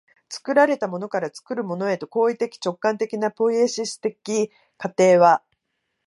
[0.29, 5.43] 作られたものから作るものへとの行為的直観的なポイエシス的過程は